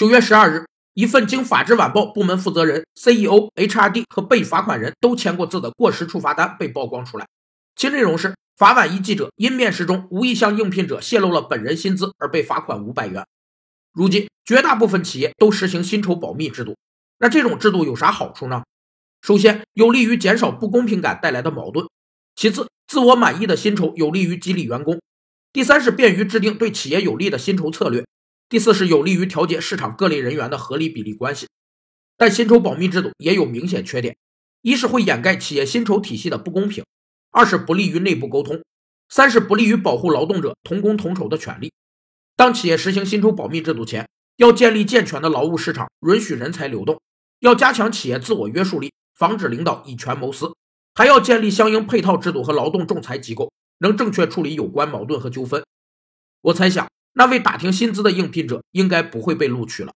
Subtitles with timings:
[0.00, 0.64] 九月十二日，
[0.94, 7.28] 一份经法制晚报部门负责人、CEO、HRD 和被罚款人都签过字的过时处罚单被曝光出来，
[7.76, 13.26] 其内容是法晚一记者因面试中无意向应聘者泄露了本人薪资而被罚款五百元。
[13.92, 16.78] 如今，绝大部分企业都实行薪酬保密制度。
[17.18, 18.62] 那这种制度有啥好处呢？
[19.20, 21.84] 首先，有利于减少不公平感带来的矛盾；
[22.34, 24.96] 其次，自我满意的薪酬有利于激励员工；
[25.52, 28.02] 第三是便于制定对企业有利的薪酬策略；
[28.50, 31.46] 第四是有利于调节市场各类人员的合理比例关系。
[32.16, 34.16] 但薪酬保密制度也有明显缺点：
[34.60, 36.82] 一是会掩盖企业薪酬体系的不公平；
[37.30, 38.56] 二是不利于内部沟通；
[39.08, 41.72] 三是不利于保护劳动者同工同酬的权利。
[42.34, 46.96] 当企业实行薪酬保密制度前，要建立健全的劳务市场，允许人才流动；
[47.38, 50.48] 要加强企业自我约束力，防止领导以权谋私；
[50.96, 55.62] 还要建立相应配套制度和劳动仲裁机构，能正确处理有关矛盾和纠纷。
[56.42, 59.92] 我猜想，那位打听薪资的应聘者应该不会被录取了。